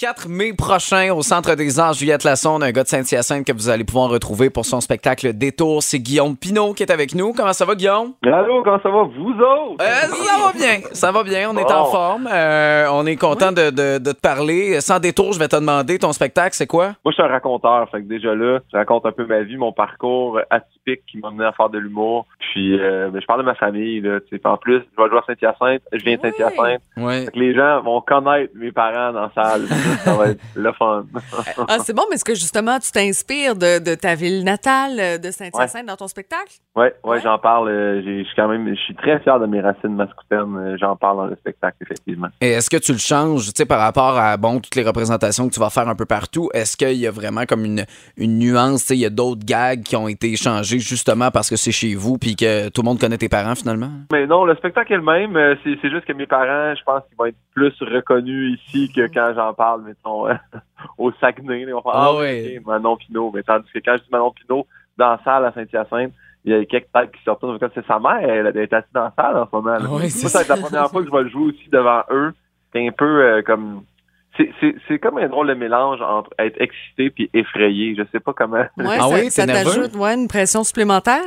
4 0.00 0.28
mai 0.28 0.52
prochain 0.54 1.12
au 1.14 1.22
Centre 1.22 1.54
des 1.54 1.78
Arts, 1.78 1.92
Juliette 1.92 2.24
Lassonde, 2.24 2.64
un 2.64 2.72
gars 2.72 2.82
de 2.82 2.88
Saint-Hyacinthe 2.88 3.46
que 3.46 3.52
vous 3.52 3.68
allez 3.68 3.84
pouvoir 3.84 4.10
retrouver 4.10 4.50
pour 4.50 4.66
son 4.66 4.80
spectacle 4.80 5.32
Détour. 5.34 5.84
C'est 5.84 6.00
Guillaume 6.00 6.36
Pinot 6.36 6.74
qui 6.74 6.82
est 6.82 6.90
avec 6.90 7.14
nous. 7.14 7.32
Comment 7.32 7.52
ça 7.52 7.64
va, 7.64 7.76
Guillaume? 7.76 8.12
Allô, 8.26 8.60
comment 8.64 8.80
ça 8.82 8.88
va, 8.90 9.04
vous 9.04 9.30
autres? 9.30 9.76
Euh, 9.80 9.84
ça 9.84 10.44
va 10.44 10.52
bien, 10.52 10.80
ça 10.92 11.12
va 11.12 11.22
bien, 11.22 11.48
on 11.48 11.56
est 11.56 11.70
en 11.72 11.84
forme. 11.84 12.28
Euh, 12.30 12.88
on 12.90 13.06
est 13.06 13.14
content 13.14 13.52
de, 13.52 13.70
de- 13.70 13.98
de 13.98 14.10
te 14.10 14.20
parler. 14.20 14.80
Sans 14.80 14.98
détour, 14.98 15.32
je 15.32 15.38
vais 15.38 15.46
te 15.46 15.54
demander, 15.54 15.96
ton 16.00 16.12
spectacle, 16.12 16.56
c'est 16.56 16.66
quoi? 16.66 16.86
Moi, 17.04 17.12
je 17.12 17.12
suis 17.12 17.22
un 17.22 17.28
raconteur, 17.28 17.88
fait 17.90 18.02
que 18.02 18.08
déjà 18.08 18.34
là, 18.34 18.58
je 18.72 18.76
raconte 18.76 19.06
un 19.06 19.12
peu 19.12 19.24
ma 19.26 19.42
vie, 19.42 19.56
mon 19.56 19.72
parcours 19.72 20.40
atypique 20.50 21.02
qui 21.06 21.18
m'a 21.18 21.30
mené 21.30 21.44
à 21.44 21.52
faire 21.52 21.68
de 21.68 21.78
l'humour. 21.78 22.26
Puis, 22.40 22.76
euh, 22.80 23.10
ben, 23.10 23.20
je 23.20 23.26
parle 23.26 23.42
de 23.42 23.46
ma 23.46 23.54
famille, 23.54 24.00
là, 24.00 24.18
tu 24.22 24.26
sais. 24.30 24.38
Puis 24.38 24.50
En 24.50 24.56
plus, 24.56 24.80
je 24.98 25.00
vais 25.02 25.08
jouer 25.08 25.18
à 25.18 25.24
Saint-Hyacinthe, 25.24 25.82
je 25.92 26.04
viens 26.04 26.16
de 26.16 26.20
Saint-Hyacinthe. 26.22 26.80
Ouais. 26.96 27.26
Fait 27.26 27.30
que 27.30 27.38
les 27.38 27.54
gens 27.54 27.80
vont 27.82 28.00
connaître 28.00 28.52
mes 28.56 28.72
parents 28.72 29.12
dans 29.12 29.22
la 29.22 29.32
salle. 29.36 29.62
ça 30.04 30.14
va 30.16 30.28
être 30.28 30.40
le 30.54 30.72
fun. 30.72 31.04
Ah, 31.68 31.78
c'est 31.80 31.94
bon, 31.94 32.02
mais 32.10 32.16
est-ce 32.16 32.24
que 32.24 32.34
justement 32.34 32.78
tu 32.78 32.90
t'inspires 32.92 33.54
de, 33.54 33.78
de 33.82 33.94
ta 33.94 34.14
ville 34.14 34.44
natale, 34.44 35.20
de 35.20 35.30
Saint-Hyacinthe, 35.30 35.86
dans 35.86 35.96
ton 35.96 36.08
spectacle? 36.08 36.52
Ouais, 36.76 36.94
ouais, 37.04 37.10
Ouais. 37.16 37.20
j'en 37.22 37.38
parle. 37.38 37.68
euh, 37.68 38.02
je 38.04 38.24
suis 38.24 38.34
quand 38.36 38.48
même, 38.48 38.68
je 38.68 38.80
suis 38.80 38.94
très 38.94 39.18
fier 39.20 39.38
de 39.38 39.46
mes 39.46 39.60
racines 39.60 39.94
mascoutaines. 39.94 40.56
euh, 40.56 40.76
J'en 40.80 40.96
parle 40.96 41.16
dans 41.18 41.26
le 41.26 41.36
spectacle, 41.36 41.76
effectivement. 41.82 42.28
Et 42.40 42.50
est-ce 42.50 42.68
que 42.68 42.76
tu 42.76 42.92
le 42.92 42.98
changes, 42.98 43.46
tu 43.46 43.52
sais, 43.56 43.66
par 43.66 43.78
rapport 43.80 44.16
à, 44.18 44.36
bon, 44.36 44.60
toutes 44.60 44.74
les 44.74 44.82
représentations 44.84 45.48
que 45.48 45.54
tu 45.54 45.60
vas 45.60 45.70
faire 45.70 45.88
un 45.88 45.94
peu 45.94 46.04
partout? 46.06 46.50
Est-ce 46.52 46.76
qu'il 46.76 46.92
y 46.98 47.06
a 47.06 47.10
vraiment 47.10 47.44
comme 47.46 47.64
une, 47.64 47.84
une 48.16 48.38
nuance, 48.38 48.80
tu 48.82 48.86
sais, 48.88 48.96
il 48.96 49.00
y 49.00 49.06
a 49.06 49.10
d'autres 49.10 49.44
gags 49.44 49.82
qui 49.82 49.96
ont 49.96 50.08
été 50.08 50.36
changés 50.36 50.78
justement 50.78 51.30
parce 51.30 51.48
que 51.50 51.56
c'est 51.56 51.72
chez 51.72 51.94
vous 51.94 52.18
puis 52.18 52.36
que 52.36 52.68
tout 52.70 52.82
le 52.82 52.86
monde 52.86 52.98
connaît 53.00 53.18
tes 53.18 53.28
parents 53.28 53.54
finalement? 53.54 53.90
Mais 54.12 54.26
non, 54.26 54.44
le 54.44 54.54
spectacle 54.56 54.92
est 54.92 54.96
le 54.96 55.02
même. 55.02 55.36
euh, 55.36 55.54
C'est 55.64 55.76
c'est 55.80 55.90
juste 55.90 56.04
que 56.06 56.12
mes 56.12 56.26
parents, 56.26 56.74
je 56.74 56.82
pense 56.84 57.02
qu'ils 57.08 57.16
vont 57.18 57.26
être 57.26 57.36
plus 57.54 57.72
reconnus 57.80 58.58
ici 58.68 58.90
que 58.94 59.06
quand 59.12 59.32
j'en 59.36 59.54
parle, 59.54 59.73
mettons, 59.82 60.28
euh, 60.28 60.34
au 60.98 61.10
Saguenay. 61.20 61.64
là. 61.64 61.72
Vont 61.74 61.82
faire, 61.82 61.92
Ah 61.94 62.08
ah, 62.10 62.14
oui, 62.20 62.58
Manon 62.64 62.96
Pinot. 62.96 63.30
Mais 63.34 63.42
tandis 63.42 63.68
que 63.72 63.78
quand 63.78 63.96
je 63.96 64.02
dis 64.02 64.08
Manon 64.12 64.32
Pinot, 64.32 64.66
dans 64.96 65.10
la 65.10 65.20
salle 65.24 65.44
à 65.46 65.52
Saint-Hyacinthe, 65.52 66.12
il 66.44 66.52
y 66.52 66.54
a 66.56 66.64
quelques 66.66 66.92
têtes 66.92 67.10
qui 67.12 67.22
sortent. 67.24 67.42
C'est 67.74 67.86
sa 67.86 67.98
mère, 67.98 68.18
elle, 68.18 68.46
elle 68.48 68.56
est 68.58 68.72
assise 68.72 68.92
dans 68.92 69.04
la 69.04 69.12
salle 69.16 69.36
en 69.38 69.46
ce 69.46 69.56
moment. 69.56 69.78
Moi, 69.88 70.08
ça 70.10 70.38
va 70.38 70.42
être 70.42 70.48
la 70.48 70.56
première 70.58 70.90
fois 70.90 71.00
que 71.02 71.08
je 71.08 71.12
vais 71.12 71.22
le 71.22 71.28
jouer 71.30 71.46
aussi 71.46 71.68
devant 71.72 72.02
eux. 72.10 72.34
C'est 72.72 72.86
un 72.86 72.90
peu 72.92 73.04
euh, 73.22 73.42
comme... 73.42 73.82
c'est- 74.36 74.52
C'est 74.60 74.74
c'est 74.86 74.98
comme 74.98 75.16
un 75.18 75.28
drôle 75.28 75.46
de 75.48 75.54
mélange 75.54 76.00
entre 76.02 76.30
être 76.38 76.60
excité 76.60 77.08
puis 77.10 77.30
effrayé. 77.32 77.94
Je 77.96 78.02
sais 78.12 78.20
pas 78.20 78.32
comment... 78.34 78.58
Ouais, 78.76 78.98
Ah 79.00 79.08
ça, 79.08 79.14
oui, 79.14 79.30
ça 79.30 79.46
t'ajoute 79.46 79.94
ouais, 79.96 80.14
une 80.14 80.28
pression 80.28 80.64
supplémentaire? 80.64 81.22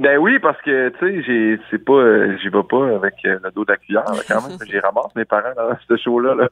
Ben 0.00 0.16
oui, 0.18 0.38
parce 0.38 0.60
que, 0.62 0.90
tu 0.90 0.98
sais, 1.00 1.22
j'ai, 1.24 1.58
c'est 1.70 1.84
pas, 1.84 1.92
euh, 1.92 2.36
j'y 2.40 2.50
vais 2.50 2.62
pas 2.62 2.86
avec 2.94 3.14
euh, 3.24 3.40
le 3.42 3.50
dos 3.50 3.64
de 3.64 3.72
la 3.72 3.76
cuillère, 3.78 4.04
là, 4.04 4.20
quand 4.28 4.46
même. 4.48 4.56
J'ai 4.70 4.78
ramasse 4.78 5.12
mes 5.16 5.24
parents 5.24 5.54
dans 5.56 5.76
ce 5.88 5.96
show-là, 5.96 6.34
là. 6.34 6.48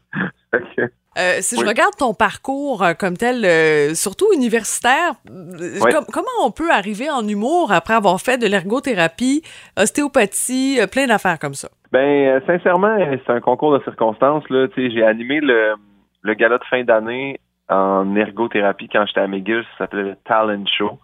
Euh, 1.19 1.39
si 1.41 1.59
je 1.59 1.65
regarde 1.67 1.95
ton 1.99 2.13
parcours 2.13 2.85
comme 2.99 3.17
tel, 3.17 3.43
euh, 3.47 3.95
surtout 3.95 4.27
universitaire, 4.35 5.15
com- 5.27 6.05
comment 6.13 6.27
on 6.45 6.51
peut 6.51 6.71
arriver 6.71 7.09
en 7.11 7.27
humour 7.27 7.73
après 7.73 7.95
avoir 7.95 8.21
fait 8.21 8.37
de 8.37 8.47
l'ergothérapie, 8.47 9.43
ostéopathie, 9.79 10.79
plein 10.93 11.07
d'affaires 11.07 11.39
comme 11.39 11.55
ça? 11.55 11.69
ben, 11.93 12.43
sincèrement, 12.47 12.99
c'est 13.25 13.33
un 13.33 13.41
concours 13.41 13.79
de 13.79 13.83
circonstances, 13.85 14.45
là. 14.51 14.69
Tu 14.69 14.89
sais, 14.89 14.95
j'ai 14.95 15.03
animé 15.05 15.41
le, 15.41 15.75
le 16.23 16.35
gala 16.35 16.59
de 16.59 16.65
fin 16.65 16.85
d'année 16.85 17.41
en 17.71 18.15
ergothérapie 18.15 18.89
quand 18.93 19.07
j'étais 19.07 19.21
à 19.21 19.27
McGill. 19.27 19.63
Ça 19.73 19.85
s'appelait 19.85 20.03
le 20.03 20.17
Talent 20.27 20.65
Show. 20.67 20.99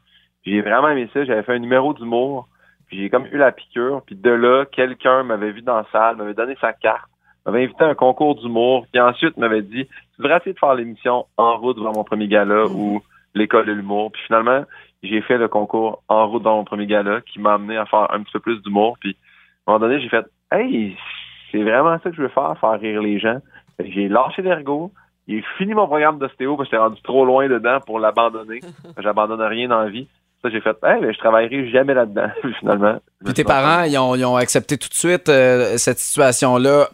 J'ai 0.45 0.61
vraiment 0.61 0.89
aimé 0.89 1.09
ça. 1.13 1.25
J'avais 1.25 1.43
fait 1.43 1.55
un 1.55 1.59
numéro 1.59 1.95
d'humour. 1.95 2.49
Puis 2.89 2.99
j'ai 3.01 3.11
comme 3.11 3.27
eu 3.27 3.39
la 3.39 3.53
piqûre. 3.53 4.03
Puis 4.05 4.17
de 4.17 4.31
là, 4.31 4.65
quelqu'un 4.67 5.23
m'avait 5.23 5.53
vu 5.53 5.63
dans 5.63 5.77
la 5.77 5.87
salle, 5.93 6.17
m'avait 6.17 6.35
donné 6.35 6.57
sa 6.61 6.73
carte, 6.73 7.09
m'avait 7.47 7.65
invité 7.65 7.85
à 7.85 7.89
un 7.89 7.95
concours 7.95 8.35
d'humour. 8.35 8.87
Puis 8.93 9.01
ensuite, 9.01 9.37
m'avait 9.37 9.63
dit, 9.63 9.87
tu 9.87 10.23
devrais 10.23 10.37
essayer 10.39 10.53
de 10.53 10.59
faire 10.59 10.75
l'émission 10.75 11.27
En 11.37 11.57
route 11.57 11.79
vers 11.79 11.93
mon 11.93 12.05
premier 12.05 12.29
gala 12.29 12.67
ou 12.67 13.03
l'école 13.35 13.67
de 13.67 13.73
l'humour. 13.73 14.13
Puis 14.13 14.23
finalement, 14.27 14.65
j'ai 15.03 15.21
fait 15.23 15.39
le 15.39 15.49
concours 15.49 16.03
En 16.09 16.29
route 16.29 16.43
dans 16.43 16.57
mon 16.57 16.65
premier 16.65 16.87
gala 16.87 17.21
qui 17.23 17.41
m'a 17.41 17.55
amené 17.55 17.77
à 17.77 17.87
faire 17.87 18.13
un 18.13 18.23
petit 18.23 18.33
peu 18.33 18.41
plus 18.41 18.61
d'humour. 18.63 18.97
Puis 19.01 19.17
à 19.67 19.71
un 19.71 19.75
moment 19.75 19.87
donné, 19.87 20.01
j'ai 20.03 20.09
fait, 20.09 20.27
hey, 20.51 20.97
c'est 21.51 21.63
vraiment 21.63 21.99
ça 21.99 22.11
que 22.11 22.17
je 22.17 22.23
veux 22.23 22.29
faire, 22.29 22.57
faire 22.61 22.81
rire 22.81 23.01
les 23.01 23.19
gens. 23.19 23.39
J'ai 23.79 24.09
lâché 24.09 24.43
l'ergo. 24.43 24.91
J'ai 25.29 25.43
fini 25.57 25.73
mon 25.73 25.87
programme 25.87 26.19
d'ostéo 26.19 26.57
parce 26.57 26.69
que 26.69 26.77
j'étais 26.77 26.83
rendu 26.83 27.01
trop 27.03 27.25
loin 27.25 27.49
dedans 27.49 27.79
pour 27.87 28.01
l'abandonner. 28.01 28.61
J'abandonne 28.99 29.41
rien 29.41 29.69
dans 29.69 29.81
la 29.81 29.89
vie. 29.89 30.09
Ça, 30.43 30.51
j'ai 30.51 30.61
fait, 30.61 30.77
hey, 30.83 31.01
ben, 31.01 31.13
je 31.13 31.19
travaillerai 31.19 31.71
jamais 31.71 31.95
là-dedans, 31.95 32.29
finalement. 32.59 32.99
Puis 33.25 33.35
tes 33.35 33.45
parents, 33.45 33.85
ils 33.85 33.97
ont, 33.99 34.15
ils 34.17 34.25
ont 34.25 34.37
accepté 34.37 34.77
tout 34.77 34.89
de 34.89 34.95
suite 34.95 35.29
euh, 35.29 35.77
cette 35.77 35.99
situation-là 35.99 36.89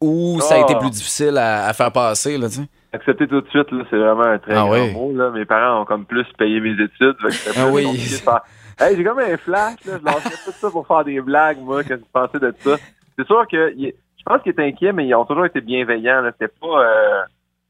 où 0.00 0.38
ça 0.40 0.56
a 0.56 0.58
été 0.58 0.74
Ah. 0.76 0.78
plus 0.80 0.90
difficile 0.90 1.36
à, 1.38 1.66
à 1.66 1.72
faire 1.72 1.90
passer, 1.90 2.36
là, 2.38 2.48
tu 2.48 2.54
sais? 2.56 2.68
Accepter 2.92 3.26
tout 3.26 3.40
de 3.40 3.48
suite, 3.48 3.70
là, 3.72 3.84
c'est 3.90 3.96
vraiment 3.96 4.22
un 4.22 4.38
très 4.38 4.52
Ah 4.52 4.62
grand 4.66 4.70
oui. 4.72 4.92
mot. 4.92 5.12
Là. 5.12 5.30
Mes 5.30 5.44
parents 5.44 5.82
ont 5.82 5.84
comme 5.84 6.04
plus 6.04 6.26
payé 6.38 6.60
mes 6.60 6.72
études. 6.74 7.16
fait 7.20 7.26
que 7.28 7.32
c'était 7.32 7.58
Ah 7.60 7.68
oui. 7.68 7.84
faire, 7.98 8.40
Hey, 8.78 8.96
j'ai 8.96 9.02
comme 9.04 9.18
un 9.18 9.36
flash, 9.36 9.84
là, 9.86 9.98
je 9.98 10.04
lâcherais 10.04 10.30
tout 10.44 10.52
ça 10.52 10.70
pour 10.70 10.86
faire 10.86 11.04
des 11.04 11.20
blagues, 11.20 11.58
moi, 11.60 11.82
que 11.82 11.96
je 11.96 12.02
pensais 12.12 12.38
de 12.38 12.54
ça? 12.60 12.76
C'est 13.18 13.26
sûr 13.26 13.44
que 13.50 13.72
je 13.76 13.92
pense 14.24 14.42
qu'ils 14.42 14.52
étaient 14.52 14.64
inquiets, 14.64 14.92
mais 14.92 15.06
ils 15.06 15.14
ont 15.14 15.24
toujours 15.24 15.46
été 15.46 15.60
bienveillants. 15.60 16.20
Là. 16.22 16.30
C'était 16.38 16.52
pas 16.60 16.80
euh, 16.84 17.22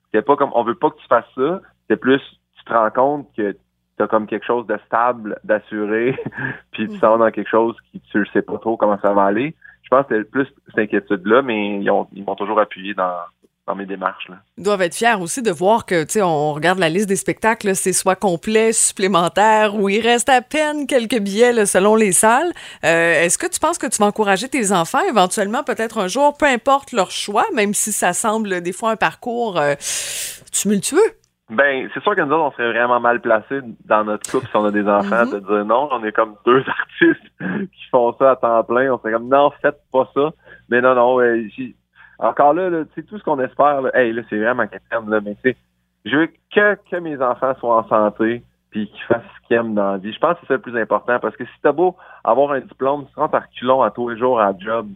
c'était 0.07 0.23
pas 0.23 0.37
comme 0.37 0.51
on 0.55 0.63
veut 0.65 0.75
pas 0.77 0.91
que 0.91 0.97
tu 0.97 1.07
fasses 1.09 1.25
ça. 1.35 1.61
C'était 1.83 2.01
plus 2.01 2.21
tu 2.59 2.65
te 2.65 2.73
rends 2.73 2.91
compte 2.91 3.29
que 3.37 3.55
t'as 3.97 4.07
comme 4.07 4.27
quelque 4.27 4.47
chose 4.47 4.67
de 4.67 4.79
stable, 4.87 5.39
d'assuré, 5.45 6.19
puis 6.73 6.89
tu 6.89 6.99
s'en 6.99 7.17
vas 7.17 7.27
dans 7.27 7.31
quelque 7.31 7.51
chose 7.51 7.77
qui 7.91 8.01
tu 8.01 8.19
ne 8.19 8.25
sais 8.27 8.43
pas 8.43 8.59
trop 8.59 8.77
comment 8.77 8.99
ça 9.01 9.13
va 9.13 9.25
aller. 9.25 9.55
Je 9.83 9.89
pense 9.89 10.07
que 10.07 10.17
c'était 10.17 10.29
plus 10.29 10.47
cette 10.69 10.79
inquiétude-là, 10.79 11.43
mais 11.43 11.81
ils 11.81 11.91
ont 11.91 12.09
ils 12.13 12.25
m'ont 12.25 12.35
toujours 12.35 12.59
appuyé 12.59 12.95
dans, 12.95 13.19
dans 13.67 13.75
mes 13.75 13.87
démarches. 13.87 14.29
Là. 14.29 14.37
Ils 14.59 14.65
doivent 14.65 14.83
être 14.83 14.95
fiers 14.95 15.17
aussi 15.21 15.43
de 15.43 15.51
voir 15.51 15.87
que, 15.87 16.05
tu 16.05 16.13
sais, 16.13 16.23
on 16.23 16.53
regarde 16.53 16.79
la 16.79 16.89
liste 16.89 17.09
des 17.09 17.17
spectacles, 17.17 17.75
c'est 17.75 17.93
soit 17.93 18.17
complet, 18.17 18.73
supplémentaire, 18.73 19.75
ou 19.75 19.89
il 19.89 20.01
reste 20.01 20.29
à 20.29 20.43
peine 20.43 20.87
quelques 20.87 21.19
billets 21.19 21.53
là, 21.53 21.67
selon 21.67 21.95
les 21.97 22.13
salles. 22.13 22.53
Euh, 22.85 23.23
Est-ce 23.25 23.39
que 23.39 23.47
tu 23.47 23.61
penses 23.61 23.79
que 23.79 23.87
tu 23.87 23.99
vas 23.99 24.07
encourager 24.07 24.49
tes 24.49 24.73
enfants 24.73 25.03
éventuellement, 25.09 25.63
peut-être 25.63 25.99
un 25.99 26.09
jour, 26.09 26.37
peu 26.37 26.47
importe 26.47 26.93
leur 26.93 27.11
choix, 27.11 27.45
même 27.55 27.75
si 27.75 27.93
ça 27.93 28.13
semble 28.13 28.61
des 28.61 28.73
fois 28.73 28.91
un 28.91 28.97
parcours 28.97 29.59
euh, 29.59 29.75
tumultueux? 30.53 30.99
Ben, 31.51 31.89
c'est 31.93 32.03
sûr 32.03 32.17
que 32.17 32.23
nous 32.23 32.33
autres, 32.33 32.43
on 32.45 32.51
serait 32.53 32.73
vraiment 32.73 33.01
mal 33.01 33.21
placés 33.21 33.61
dans 33.85 34.03
notre 34.05 34.31
couple 34.31 34.47
si 34.47 34.57
on 34.57 34.65
a 34.65 34.71
des 34.71 34.89
enfants 34.89 35.27
Mhm. 35.27 35.33
de 35.33 35.39
dire 35.41 35.65
non. 35.67 35.89
On 35.93 36.03
est 36.05 36.13
comme 36.13 36.37
deux 36.47 36.65
artistes 36.67 37.33
qui 37.73 37.89
font 37.91 38.15
ça 38.19 38.31
à 38.33 38.37
temps 38.37 38.65
plein. 38.65 38.91
On 38.93 38.99
serait 38.99 39.13
comme 39.13 39.29
non, 39.29 39.51
faites 39.61 39.81
pas 39.93 40.09
ça. 40.15 40.31
Mais 40.71 40.81
non, 40.81 40.95
non, 40.95 41.21
euh, 41.21 41.43
j'ai- 41.57 41.75
encore 42.19 42.55
là, 42.55 42.71
là 42.71 42.85
tu 42.87 42.91
sais, 42.95 43.03
tout 43.07 43.19
ce 43.19 43.25
qu'on 43.25 43.39
espère, 43.41 43.83
là, 43.83 43.91
hey, 43.95 44.13
là, 44.13 44.23
c'est 44.31 44.39
vraiment 44.39 44.67
quatrième, 44.67 45.11
là, 45.11 45.21
mais 45.21 45.35
tu 45.37 45.51
sais, 45.51 45.57
je 46.07 46.17
veux 46.17 46.29
que, 46.55 46.77
que 46.91 46.97
mes 46.97 47.21
enfants 47.21 47.55
soient 47.57 47.77
en 47.79 47.89
santé 47.89 48.43
puis 48.71 48.89
qu'ils 48.89 49.03
fassent 49.05 49.23
ce 49.43 49.47
qu'ils 49.47 49.57
aiment 49.57 49.75
dans 49.75 49.93
la 49.93 49.99
vie. 49.99 50.13
Je 50.13 50.19
pense 50.19 50.35
que 50.35 50.41
c'est 50.43 50.47
ça 50.49 50.55
le 50.55 50.61
plus 50.61 50.81
important 50.81 51.19
parce 51.21 51.37
que 51.37 51.45
si 51.45 51.53
t'as 51.63 51.73
beau 51.73 51.95
avoir 52.25 52.53
un 52.53 52.61
diplôme, 52.61 53.05
tu 53.13 53.21
rentres 53.21 53.35
à 53.35 53.41
reculons 53.41 53.83
à 53.83 53.91
tous 53.91 54.09
les 54.09 54.19
jours 54.19 54.41
à 54.41 54.53
la 54.53 54.59
job, 54.59 54.89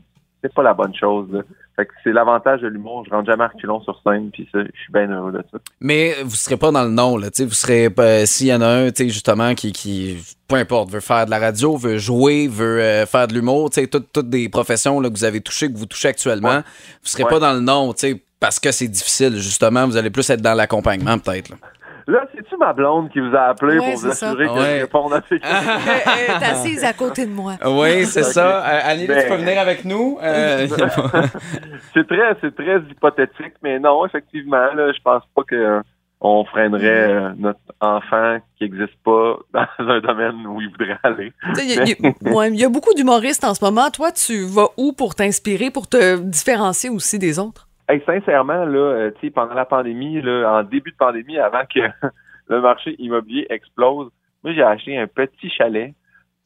c'est 0.42 0.52
pas 0.54 0.62
la 0.62 0.74
bonne 0.74 0.94
chose. 0.94 1.30
Là. 1.30 1.42
Fait 1.78 1.86
que 1.86 1.92
c'est 2.02 2.10
l'avantage 2.12 2.60
de 2.62 2.66
l'humour. 2.66 3.04
Je 3.06 3.10
rentre 3.10 3.26
jamais 3.26 3.44
à 3.44 3.46
reculons 3.46 3.80
sur 3.82 4.00
scène, 4.04 4.30
puis 4.32 4.48
ça, 4.50 4.58
je 4.62 4.80
suis 4.80 4.92
bien 4.92 5.08
heureux 5.12 5.30
de 5.30 5.44
ça. 5.52 5.58
Mais 5.80 6.16
vous 6.24 6.34
serez 6.34 6.56
pas 6.56 6.72
dans 6.72 6.82
le 6.82 6.90
nom, 6.90 7.16
là, 7.16 7.30
tu 7.30 7.36
sais, 7.36 7.44
vous 7.44 7.54
serez 7.54 7.88
pas, 7.88 8.26
s'il 8.26 8.48
y 8.48 8.54
en 8.54 8.60
a 8.62 8.66
un, 8.66 8.88
justement, 8.96 9.54
qui, 9.54 9.70
qui, 9.72 10.16
peu 10.48 10.56
importe, 10.56 10.90
veut 10.90 10.98
faire 10.98 11.24
de 11.26 11.30
la 11.30 11.38
radio, 11.38 11.76
veut 11.76 11.98
jouer, 11.98 12.48
veut 12.48 12.80
euh, 12.80 13.06
faire 13.06 13.28
de 13.28 13.34
l'humour, 13.34 13.70
tu 13.70 13.86
toutes, 13.88 14.12
toutes 14.12 14.28
des 14.28 14.48
professions, 14.48 14.98
là, 15.00 15.08
que 15.08 15.14
vous 15.14 15.22
avez 15.24 15.40
touchées, 15.40 15.72
que 15.72 15.78
vous 15.78 15.86
touchez 15.86 16.08
actuellement, 16.08 16.48
Ouais. 16.48 16.62
vous 17.02 17.08
serez 17.08 17.22
Ouais. 17.22 17.30
pas 17.30 17.38
dans 17.38 17.52
le 17.52 17.60
nom, 17.60 17.92
tu 17.92 18.20
parce 18.40 18.58
que 18.60 18.70
c'est 18.72 18.88
difficile, 18.88 19.36
justement, 19.36 19.86
vous 19.86 19.96
allez 19.96 20.10
plus 20.10 20.28
être 20.30 20.40
dans 20.42 20.54
l'accompagnement, 20.54 21.18
peut-être, 21.18 21.50
là. 22.08 22.24
C'est-tu 22.34 22.56
ma 22.56 22.72
blonde 22.72 23.10
qui 23.10 23.20
vous 23.20 23.34
a 23.36 23.42
appelé 23.50 23.78
Ouais, 23.78 23.92
pour 23.92 24.00
vous 24.00 24.08
c'est 24.08 24.14
ça. 24.14 24.30
assurer 24.30 24.46
que 24.46 24.52
Ouais. 24.52 24.76
je 24.76 24.80
réponde 24.82 25.12
à 25.12 25.22
ces 25.28 25.38
questions? 25.40 25.70
Elle 26.28 26.42
est 26.42 26.44
assise 26.46 26.84
à 26.84 26.92
côté 26.92 27.26
de 27.26 27.30
moi. 27.30 27.54
Oui, 27.64 28.04
c'est 28.06 28.24
ça. 28.24 28.66
Euh, 28.66 28.80
Annie, 28.84 29.06
Ben- 29.06 29.22
tu 29.22 29.28
peux 29.28 29.36
venir 29.36 29.58
avec 29.60 29.84
nous? 29.84 30.18
Euh, 30.22 30.66
c'est 31.94 32.06
très, 32.06 32.36
c'est 32.40 32.54
très 32.54 32.78
hypothétique, 32.90 33.54
mais 33.62 33.78
non, 33.78 34.04
effectivement, 34.06 34.72
là, 34.74 34.92
je 34.92 35.00
pense 35.02 35.22
pas 35.34 35.42
que 35.44 35.80
on 36.20 36.44
freinerait 36.44 36.84
euh, 37.10 37.30
notre 37.38 37.60
enfant 37.80 38.38
qui 38.58 38.64
n'existe 38.64 38.98
pas 39.04 39.36
dans 39.54 39.66
un 39.88 40.00
domaine 40.00 40.44
où 40.48 40.60
il 40.60 40.68
voudrait 40.70 40.98
aller. 41.04 41.32
Tu 41.54 41.60
sais, 41.60 41.64
Il 41.64 41.74
y, 41.74 41.78
a- 41.78 41.84
il 41.84 41.88
y 41.90 42.28
a- 42.28 42.32
ouais, 42.34 42.48
il 42.50 42.56
y 42.60 42.64
a 42.64 42.68
beaucoup 42.68 42.92
d'humoristes 42.94 43.44
en 43.44 43.54
ce 43.54 43.64
moment. 43.64 43.88
Toi, 43.90 44.10
tu 44.10 44.44
vas 44.46 44.66
où 44.76 44.92
pour 44.92 45.14
t'inspirer, 45.14 45.70
pour 45.70 45.86
te 45.88 46.16
différencier 46.16 46.90
aussi 46.90 47.20
des 47.20 47.38
autres? 47.38 47.67
Hey, 47.88 48.02
sincèrement, 48.04 48.66
là, 48.66 48.78
euh, 48.78 49.30
pendant 49.34 49.54
la 49.54 49.64
pandémie, 49.64 50.20
là, 50.20 50.58
en 50.58 50.62
début 50.62 50.90
de 50.90 50.96
pandémie, 50.96 51.38
avant 51.38 51.64
que 51.72 51.80
le 52.48 52.60
marché 52.60 52.94
immobilier 52.98 53.46
explose, 53.48 54.10
moi, 54.44 54.52
j'ai 54.52 54.62
acheté 54.62 54.98
un 54.98 55.06
petit 55.06 55.48
chalet 55.48 55.94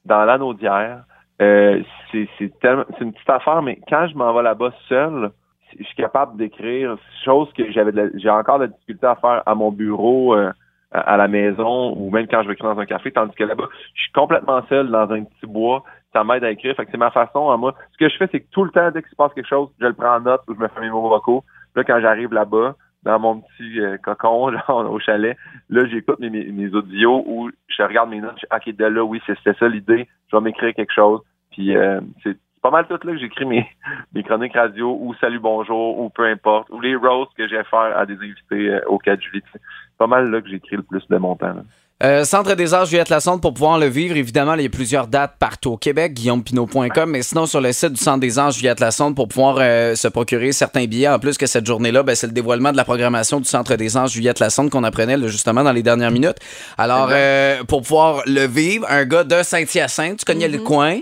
dans 0.05 0.23
l'anneau 0.23 0.53
d'hier. 0.53 1.03
Euh, 1.41 1.81
c'est 2.11 2.29
une 2.39 3.13
petite 3.13 3.29
affaire, 3.29 3.61
mais 3.61 3.79
quand 3.89 4.07
je 4.07 4.15
m'en 4.15 4.33
vais 4.33 4.43
là-bas 4.43 4.71
seul, 4.87 5.31
je 5.77 5.83
suis 5.83 5.95
capable 5.95 6.37
d'écrire 6.37 6.95
chose 7.25 7.51
que 7.57 7.71
j'avais 7.71 7.91
j'ai 8.15 8.29
encore 8.29 8.59
de 8.59 8.65
la 8.65 8.69
difficulté 8.69 9.05
à 9.05 9.15
faire 9.15 9.43
à 9.45 9.55
mon 9.55 9.71
bureau, 9.71 10.35
euh, 10.35 10.51
à 10.91 10.99
à 10.99 11.17
la 11.17 11.27
maison, 11.27 11.93
ou 11.97 12.09
même 12.11 12.27
quand 12.27 12.43
je 12.43 12.47
vais 12.47 12.53
écrire 12.53 12.73
dans 12.73 12.79
un 12.79 12.85
café, 12.85 13.11
tandis 13.11 13.35
que 13.35 13.43
là-bas, 13.43 13.67
je 13.95 14.01
suis 14.03 14.11
complètement 14.13 14.61
seul 14.69 14.89
dans 14.89 15.11
un 15.11 15.23
petit 15.23 15.47
bois. 15.47 15.83
Ça 16.13 16.23
m'aide 16.23 16.43
à 16.43 16.51
écrire. 16.51 16.75
Fait 16.75 16.85
que 16.85 16.91
c'est 16.91 16.97
ma 16.97 17.11
façon 17.11 17.49
à 17.49 17.57
moi. 17.57 17.75
Ce 17.91 17.97
que 17.97 18.07
je 18.07 18.17
fais, 18.17 18.29
c'est 18.31 18.39
que 18.41 18.49
tout 18.51 18.63
le 18.63 18.71
temps, 18.71 18.91
dès 18.91 19.01
qu'il 19.01 19.11
se 19.11 19.15
passe 19.15 19.33
quelque 19.33 19.49
chose, 19.49 19.69
je 19.79 19.87
le 19.87 19.93
prends 19.93 20.15
en 20.15 20.21
note 20.21 20.41
ou 20.47 20.53
je 20.53 20.59
me 20.59 20.67
fais 20.67 20.81
mes 20.81 20.89
mots 20.89 21.09
vocaux. 21.09 21.43
Là, 21.75 21.83
quand 21.83 21.99
j'arrive 21.99 22.31
là-bas, 22.33 22.75
dans 23.03 23.19
mon 23.19 23.41
petit 23.41 23.79
euh, 23.81 23.97
cocon, 23.97 24.51
genre, 24.67 24.91
au 24.91 24.99
chalet, 24.99 25.37
là, 25.69 25.85
j'écoute 25.87 26.19
mes, 26.19 26.29
mes, 26.29 26.45
mes 26.45 26.73
audios 26.73 27.23
ou 27.27 27.49
je 27.67 27.83
regarde 27.83 28.09
mes 28.09 28.21
notes. 28.21 28.37
Je 28.39 28.55
OK, 28.55 28.75
de 28.75 28.85
là, 28.85 29.03
oui, 29.03 29.21
c'était 29.25 29.53
ça 29.53 29.67
l'idée. 29.67 30.07
Je 30.31 30.37
vais 30.37 30.41
m'écrire 30.41 30.73
quelque 30.73 30.93
chose. 30.93 31.21
Puis 31.51 31.75
euh, 31.75 31.99
c'est 32.23 32.37
pas 32.61 32.71
mal 32.71 32.87
tout 32.87 32.93
là 32.93 33.13
que 33.13 33.17
j'écris 33.17 33.45
mes, 33.45 33.67
mes 34.13 34.23
chroniques 34.23 34.53
radio 34.53 34.97
ou 34.99 35.13
salut 35.15 35.39
bonjour 35.39 35.99
ou 35.99 36.09
peu 36.09 36.25
importe 36.25 36.69
ou 36.69 36.79
les 36.79 36.95
roasts 36.95 37.33
que 37.37 37.47
j'ai 37.47 37.57
à 37.57 37.63
faire 37.63 37.97
à 37.97 38.05
des 38.05 38.15
invités 38.15 38.69
euh, 38.69 38.81
au 38.87 38.97
4 38.97 39.21
juillet. 39.21 39.43
C'est 39.51 39.61
pas 39.97 40.07
mal 40.07 40.29
là 40.31 40.41
que 40.41 40.49
j'écris 40.49 40.77
le 40.77 40.83
plus 40.83 41.05
de 41.07 41.17
mon 41.17 41.35
temps. 41.35 41.53
là. 41.53 41.63
Euh, 42.03 42.25
Centre 42.25 42.53
des 42.55 42.73
Arts 42.73 42.87
Juliette 42.87 43.07
Lassonde 43.07 43.41
pour 43.41 43.53
pouvoir 43.53 43.79
le 43.79 43.85
vivre. 43.85 44.17
Évidemment, 44.17 44.55
il 44.55 44.63
y 44.63 44.65
a 44.65 44.69
plusieurs 44.69 45.07
dates 45.07 45.35
partout 45.39 45.71
au 45.71 45.77
Québec, 45.77 46.13
guillaumepinot.com, 46.13 47.09
mais 47.09 47.21
sinon 47.21 47.45
sur 47.45 47.61
le 47.61 47.71
site 47.71 47.93
du 47.93 48.03
Centre 48.03 48.19
des 48.19 48.37
Arts 48.37 48.51
Juliette 48.51 48.81
Lassonde 48.81 49.15
pour 49.15 49.29
pouvoir 49.29 49.55
euh, 49.59 49.95
se 49.95 50.09
procurer 50.09 50.51
certains 50.51 50.85
billets. 50.85 51.07
En 51.07 51.17
plus 51.17 51.37
que 51.37 51.45
cette 51.45 51.65
journée-là, 51.65 52.03
ben, 52.03 52.13
c'est 52.13 52.27
le 52.27 52.33
dévoilement 52.33 52.73
de 52.73 52.77
la 52.77 52.83
programmation 52.83 53.39
du 53.39 53.45
Centre 53.45 53.75
des 53.75 53.95
Arts 53.95 54.07
Juliette 54.07 54.39
Lassonde 54.39 54.69
qu'on 54.69 54.83
apprenait 54.83 55.15
là, 55.15 55.27
justement 55.27 55.63
dans 55.63 55.71
les 55.71 55.81
dernières 55.81 56.11
minutes. 56.11 56.39
Alors, 56.77 57.07
euh, 57.09 57.63
pour 57.63 57.83
pouvoir 57.83 58.23
le 58.25 58.47
vivre, 58.47 58.85
un 58.89 59.05
gars 59.05 59.23
de 59.23 59.41
Saint-Hyacinthe, 59.41 60.17
tu 60.17 60.25
connais 60.25 60.49
le 60.49 60.57
coin? 60.57 60.99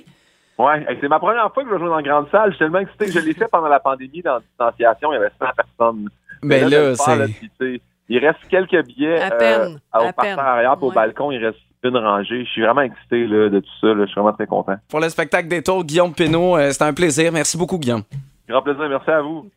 Ouais, 0.59 0.85
hey, 0.87 0.97
c'est 1.01 1.07
ma 1.07 1.17
première 1.17 1.51
fois 1.51 1.63
que 1.63 1.69
je 1.69 1.73
vais 1.73 1.79
jouer 1.79 1.89
dans 1.89 1.97
une 1.97 2.05
grande 2.05 2.29
salle. 2.31 2.51
Je 2.51 2.57
suis 2.57 2.59
tellement 2.59 2.77
excité. 2.77 3.11
Je 3.11 3.25
l'ai 3.25 3.33
fait 3.33 3.47
pendant 3.51 3.69
la 3.69 3.79
pandémie 3.79 4.21
dans 4.21 4.35
la 4.35 4.41
distanciation. 4.41 5.11
Il 5.13 5.15
y 5.15 5.17
avait 5.17 5.31
100 5.39 5.45
personnes. 5.55 6.09
Mais 6.43 6.61
de 6.61 6.69
là, 6.69 6.95
c'est... 7.59 7.81
il 8.13 8.25
reste 8.25 8.39
quelques 8.49 8.85
billets 8.85 9.19
À 9.21 9.33
euh, 9.33 9.37
peine, 9.37 9.79
au 9.93 9.97
à 10.07 10.13
parterre 10.13 10.39
arrière, 10.39 10.75
puis 10.77 10.85
au 10.85 10.89
Ouais. 10.89 10.95
balcon. 10.95 11.31
Il 11.31 11.43
reste 11.45 11.59
une 11.83 11.97
rangée. 11.97 12.45
Je 12.45 12.49
suis 12.49 12.61
vraiment 12.61 12.81
excité 12.81 13.25
là, 13.25 13.49
de 13.49 13.59
tout 13.59 13.69
ça. 13.81 13.87
là. 13.87 14.01
Je 14.05 14.11
suis 14.11 14.15
vraiment 14.21 14.33
très 14.33 14.47
content. 14.47 14.75
Pour 14.89 14.99
le 14.99 15.09
spectacle 15.09 15.47
des 15.47 15.61
tours, 15.63 15.83
Guillaume 15.83 16.13
Pinot, 16.13 16.57
euh, 16.57 16.71
c'était 16.71 16.85
un 16.85 16.93
plaisir. 16.93 17.31
Merci 17.31 17.57
beaucoup, 17.57 17.77
Guillaume. 17.77 18.03
Grand 18.47 18.61
plaisir. 18.61 18.87
Merci 18.89 19.09
à 19.11 19.21
vous. 19.21 19.49